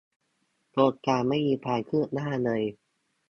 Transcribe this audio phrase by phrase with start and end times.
[0.69, 2.61] โครงการไม่มีความคืบหน้าเลย